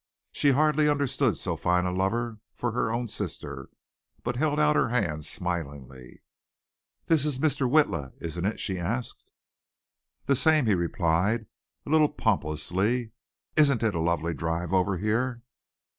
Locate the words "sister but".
3.07-4.35